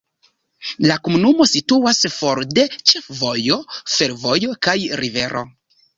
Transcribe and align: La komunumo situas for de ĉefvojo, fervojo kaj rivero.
La 0.85 0.93
komunumo 1.07 1.45
situas 1.51 2.01
for 2.15 2.41
de 2.59 2.63
ĉefvojo, 2.93 3.59
fervojo 3.99 4.57
kaj 4.69 4.79
rivero. 5.03 5.45